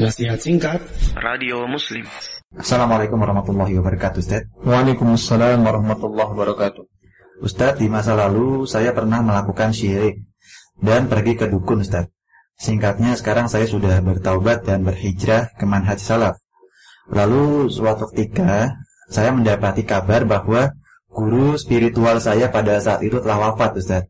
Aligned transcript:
Nasihat 0.00 0.40
singkat. 0.40 0.80
Radio 1.12 1.68
Muslim. 1.68 2.08
Assalamualaikum 2.56 3.20
warahmatullahi 3.20 3.76
wabarakatuh 3.76 4.24
Ustaz. 4.24 4.48
Waalaikumsalam 4.64 5.60
warahmatullahi 5.60 6.32
wabarakatuh. 6.32 6.88
Ustaz 7.44 7.76
di 7.76 7.84
masa 7.92 8.16
lalu 8.16 8.64
saya 8.64 8.96
pernah 8.96 9.20
melakukan 9.20 9.76
syirik 9.76 10.24
Dan 10.80 11.04
pergi 11.04 11.36
ke 11.36 11.52
dukun 11.52 11.84
Ustaz. 11.84 12.08
Singkatnya 12.56 13.12
sekarang 13.12 13.52
saya 13.52 13.68
sudah 13.68 14.00
bertaubat 14.00 14.64
dan 14.64 14.88
berhijrah 14.88 15.52
ke 15.60 15.68
manhaj 15.68 16.00
salaf. 16.00 16.40
Lalu 17.12 17.68
suatu 17.68 18.08
ketika 18.08 18.80
saya 19.12 19.36
mendapati 19.36 19.84
kabar 19.84 20.24
bahwa 20.24 20.72
guru 21.12 21.60
spiritual 21.60 22.24
saya 22.24 22.48
pada 22.48 22.80
saat 22.80 23.04
itu 23.04 23.20
telah 23.20 23.52
wafat 23.52 23.76
Ustaz. 23.76 24.08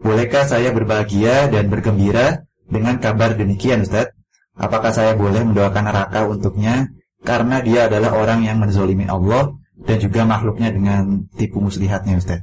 Bolehkah 0.00 0.48
saya 0.48 0.72
berbahagia 0.72 1.52
dan 1.52 1.68
bergembira 1.68 2.48
dengan 2.72 2.96
kabar 2.96 3.36
demikian 3.36 3.84
Ustaz? 3.84 4.16
Apakah 4.56 4.88
saya 4.88 5.12
boleh 5.12 5.44
mendoakan 5.44 5.84
neraka 5.84 6.24
untuknya 6.24 6.88
karena 7.20 7.60
dia 7.60 7.92
adalah 7.92 8.16
orang 8.16 8.40
yang 8.40 8.56
menzolimi 8.56 9.04
Allah 9.04 9.52
dan 9.76 10.00
juga 10.00 10.24
makhluknya 10.24 10.72
dengan 10.72 11.28
tipu 11.36 11.60
muslihatnya 11.60 12.16
Ustaz? 12.16 12.40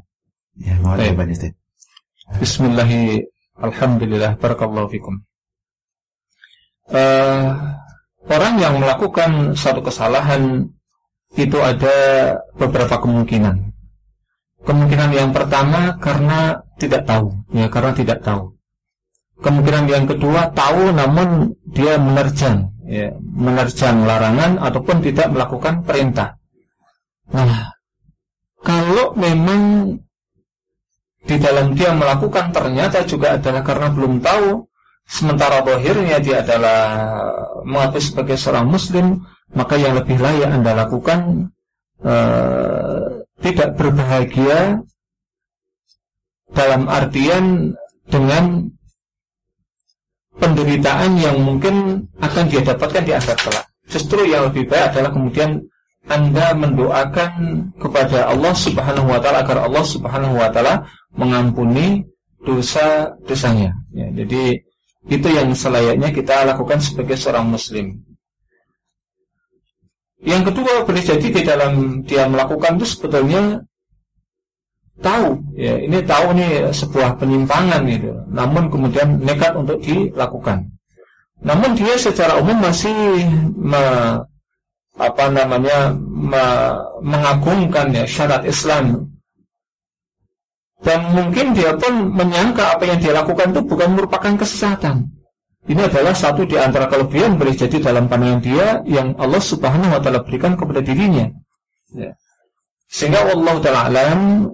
Ya, 0.53 0.77
mohon 0.77 1.01
jawabannya 1.01 1.33
Ustaz. 1.33 1.53
Bismillahirrahmanirrahim. 2.37 3.33
Alhamdulillah 3.53 4.31
barakallahu 4.41 4.89
fikum. 4.89 5.21
Uh, 6.89 7.53
orang 8.29 8.57
yang 8.61 8.77
melakukan 8.81 9.53
satu 9.57 9.81
kesalahan 9.81 10.69
itu 11.33 11.57
ada 11.61 11.95
beberapa 12.57 13.01
kemungkinan. 13.01 13.73
Kemungkinan 14.63 15.09
yang 15.11 15.29
pertama 15.33 15.97
karena 15.97 16.61
tidak 16.77 17.09
tahu, 17.09 17.33
ya 17.51 17.67
karena 17.67 17.91
tidak 17.93 18.21
tahu. 18.21 18.52
Kemungkinan 19.41 19.85
yang 19.89 20.05
kedua 20.05 20.53
tahu 20.53 20.93
namun 20.93 21.57
dia 21.73 21.97
menerjang, 21.97 22.69
ya, 22.85 23.11
menerjang 23.17 24.05
larangan 24.05 24.61
ataupun 24.61 25.01
tidak 25.01 25.33
melakukan 25.33 25.81
perintah. 25.81 26.37
Nah, 27.33 27.73
kalau 28.61 29.17
memang 29.17 29.95
di 31.23 31.35
dalam 31.39 31.73
dia 31.73 31.95
melakukan 31.95 32.51
ternyata 32.51 33.07
juga 33.07 33.39
adalah 33.39 33.63
karena 33.63 33.87
belum 33.89 34.19
tahu, 34.19 34.63
sementara 35.07 35.63
bohirnya 35.63 36.19
dia 36.19 36.43
adalah 36.43 36.81
mengaku 37.63 37.99
sebagai 38.03 38.35
seorang 38.35 38.67
muslim, 38.67 39.23
maka 39.55 39.79
yang 39.79 39.95
lebih 39.97 40.19
layak 40.19 40.51
anda 40.51 40.71
lakukan 40.77 41.49
uh, 42.03 43.23
tidak 43.39 43.75
berbahagia 43.75 44.83
dalam 46.53 46.85
artian 46.87 47.75
dengan 48.07 48.71
penderitaan 50.37 51.17
yang 51.19 51.37
mungkin 51.41 52.05
akan 52.17 52.43
dia 52.49 52.61
dapatkan 52.65 53.03
di 53.05 53.13
akhirat 53.13 53.39
kelak. 53.41 53.65
Justru 53.89 54.25
yang 54.25 54.49
lebih 54.49 54.65
baik 54.65 54.95
adalah 54.95 55.11
kemudian 55.13 55.61
anda 56.09 56.51
mendoakan 56.55 57.31
kepada 57.79 58.27
Allah 58.27 58.53
Subhanahu 58.55 59.07
wa 59.07 59.19
taala 59.23 59.45
agar 59.45 59.63
Allah 59.63 59.85
Subhanahu 59.87 60.35
wa 60.35 60.49
taala 60.51 60.83
mengampuni 61.15 62.03
dosa-dosanya. 62.43 63.71
Ya, 63.95 64.07
jadi 64.11 64.59
itu 65.07 65.27
yang 65.31 65.51
selayaknya 65.55 66.11
kita 66.11 66.43
lakukan 66.47 66.79
sebagai 66.79 67.15
seorang 67.15 67.47
muslim. 67.47 68.03
Yang 70.23 70.51
kedua 70.51 70.87
boleh 70.87 71.03
jadi 71.03 71.27
di 71.27 71.41
dalam 71.43 72.03
dia 72.07 72.23
melakukan 72.31 72.79
itu 72.79 72.87
sebetulnya 72.87 73.59
tahu. 75.01 75.39
Ya 75.57 75.79
ini 75.79 76.03
tahu 76.05 76.35
nih 76.37 76.69
sebuah 76.69 77.17
penyimpangan 77.17 77.81
gitu. 77.89 78.11
Namun 78.29 78.69
kemudian 78.69 79.17
nekat 79.23 79.57
untuk 79.57 79.81
dilakukan. 79.81 80.69
Namun 81.43 81.75
dia 81.75 81.95
secara 81.99 82.39
umum 82.39 82.55
masih 82.55 82.93
me, 83.57 83.83
apa 84.95 85.25
namanya 85.27 85.91
me, 85.99 86.43
mengagungkan 87.03 87.91
ya 87.91 88.07
syarat 88.07 88.47
Islam. 88.47 89.11
Dan 90.83 91.15
mungkin 91.15 91.55
dia 91.55 91.75
pun 91.79 92.11
menyangka 92.11 92.75
apa 92.75 92.83
yang 92.83 92.99
dia 92.99 93.15
lakukan 93.15 93.55
itu 93.55 93.61
bukan 93.63 93.95
merupakan 93.95 94.35
kesesatan. 94.35 95.07
Ini 95.63 95.87
adalah 95.87 96.11
satu 96.11 96.43
di 96.43 96.59
antara 96.59 96.91
kelebihan 96.91 97.39
boleh 97.39 97.55
jadi 97.55 97.79
dalam 97.79 98.11
pandangan 98.11 98.43
dia 98.43 98.83
yang 98.83 99.15
Allah 99.15 99.39
Subhanahu 99.39 99.95
wa 99.95 99.99
taala 100.03 100.19
berikan 100.19 100.59
kepada 100.59 100.83
dirinya. 100.83 101.31
Ya. 101.95 102.11
Sehingga 102.93 103.25
Allah 103.25 103.55
Ta'ala 103.57 104.05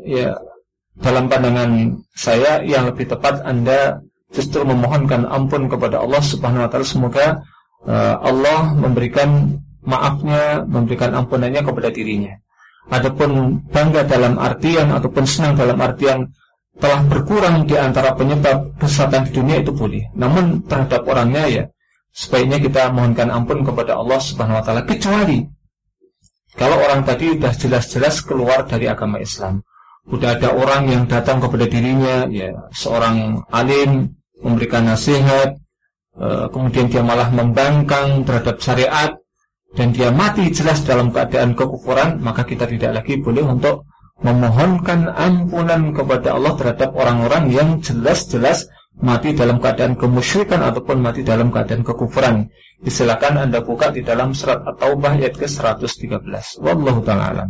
ya 0.07 0.31
dalam 0.99 1.27
pandangan 1.27 1.99
saya 2.15 2.63
yang 2.63 2.87
lebih 2.87 3.11
tepat 3.11 3.43
Anda 3.43 3.99
justru 4.31 4.63
memohonkan 4.63 5.27
ampun 5.27 5.67
kepada 5.67 5.99
Allah 5.99 6.21
Subhanahu 6.21 6.67
wa 6.67 6.69
taala 6.69 6.85
semoga 6.85 7.25
uh, 7.87 8.15
Allah 8.21 8.75
memberikan 8.77 9.59
maafnya, 9.83 10.63
memberikan 10.67 11.15
ampunannya 11.15 11.65
kepada 11.65 11.89
dirinya. 11.89 12.35
Adapun 12.89 13.61
bangga 13.69 14.05
dalam 14.05 14.37
artian 14.37 14.91
ataupun 14.91 15.23
senang 15.25 15.53
dalam 15.57 15.77
artian 15.77 16.25
telah 16.79 17.03
berkurang 17.05 17.67
di 17.67 17.75
antara 17.75 18.15
penyebab 18.15 18.75
kesesatan 18.79 19.29
di 19.29 19.31
dunia 19.35 19.61
itu 19.61 19.71
boleh. 19.75 20.09
Namun 20.15 20.63
terhadap 20.65 21.05
orangnya 21.05 21.43
ya 21.47 21.63
sebaiknya 22.15 22.57
kita 22.59 22.89
mohonkan 22.91 23.29
ampun 23.29 23.61
kepada 23.61 23.99
Allah 23.99 24.19
Subhanahu 24.19 24.59
wa 24.59 24.63
taala 24.63 24.81
kecuali 24.83 25.58
kalau 26.59 26.75
orang 26.75 27.07
tadi 27.07 27.39
sudah 27.39 27.53
jelas-jelas 27.55 28.19
keluar 28.27 28.67
dari 28.67 28.91
agama 28.91 29.15
Islam, 29.23 29.63
sudah 30.11 30.35
ada 30.35 30.51
orang 30.51 30.91
yang 30.91 31.03
datang 31.07 31.39
kepada 31.39 31.63
dirinya, 31.71 32.27
ya 32.27 32.51
seorang 32.75 33.47
alim 33.47 34.11
memberikan 34.43 34.91
nasihat, 34.91 35.55
e, 36.19 36.27
kemudian 36.51 36.91
dia 36.91 36.99
malah 36.99 37.31
membangkang 37.31 38.27
terhadap 38.27 38.59
syariat 38.59 39.15
dan 39.71 39.95
dia 39.95 40.11
mati 40.11 40.51
jelas 40.51 40.83
dalam 40.83 41.15
keadaan 41.15 41.55
kekufuran, 41.55 42.19
maka 42.19 42.43
kita 42.43 42.67
tidak 42.67 42.91
lagi 42.99 43.23
boleh 43.23 43.47
untuk 43.47 43.87
memohonkan 44.19 45.15
ampunan 45.15 45.95
kepada 45.95 46.35
Allah 46.35 46.53
terhadap 46.59 46.91
orang-orang 46.91 47.55
yang 47.55 47.69
jelas-jelas 47.79 48.67
mati 48.99 49.31
dalam 49.31 49.57
keadaan 49.63 49.95
kemusyrikan 49.95 50.59
ataupun 50.59 50.99
mati 50.99 51.23
dalam 51.23 51.49
keadaan 51.51 51.83
kekufuran. 51.83 52.51
Silakan 52.83 53.49
Anda 53.49 53.59
buka 53.59 53.91
di 53.91 54.03
dalam 54.03 54.31
surat 54.31 54.63
At-Taubah 54.63 55.19
ayat 55.19 55.35
ke-113. 55.35 56.63
Wallahu 56.63 57.03
taala 57.03 57.25
alam. 57.35 57.49